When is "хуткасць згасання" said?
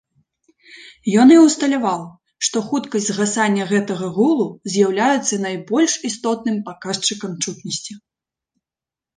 2.69-3.67